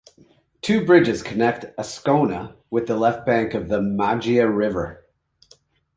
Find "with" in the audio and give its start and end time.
2.71-2.87